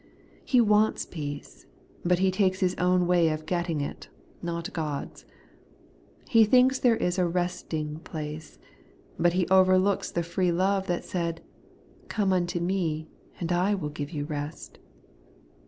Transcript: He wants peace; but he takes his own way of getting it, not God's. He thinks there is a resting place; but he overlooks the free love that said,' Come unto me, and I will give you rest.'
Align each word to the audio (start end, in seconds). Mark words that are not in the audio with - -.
He 0.43 0.59
wants 0.59 1.05
peace; 1.05 1.67
but 2.03 2.17
he 2.17 2.31
takes 2.31 2.59
his 2.59 2.73
own 2.79 3.05
way 3.05 3.29
of 3.29 3.45
getting 3.45 3.81
it, 3.81 4.09
not 4.41 4.73
God's. 4.73 5.25
He 6.27 6.43
thinks 6.43 6.79
there 6.79 6.95
is 6.97 7.19
a 7.19 7.27
resting 7.27 7.99
place; 7.99 8.57
but 9.19 9.33
he 9.33 9.47
overlooks 9.49 10.09
the 10.09 10.23
free 10.23 10.51
love 10.51 10.87
that 10.87 11.05
said,' 11.05 11.43
Come 12.09 12.33
unto 12.33 12.59
me, 12.59 13.09
and 13.39 13.51
I 13.51 13.75
will 13.75 13.89
give 13.89 14.09
you 14.09 14.25
rest.' 14.25 14.79